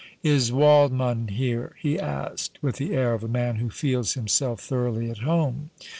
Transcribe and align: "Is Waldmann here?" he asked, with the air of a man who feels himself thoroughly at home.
"Is 0.23 0.49
Waldmann 0.51 1.27
here?" 1.29 1.75
he 1.79 1.99
asked, 1.99 2.57
with 2.63 2.77
the 2.77 2.91
air 2.95 3.13
of 3.13 3.23
a 3.23 3.27
man 3.27 3.57
who 3.57 3.69
feels 3.69 4.13
himself 4.13 4.59
thoroughly 4.59 5.11
at 5.11 5.19
home. 5.19 5.69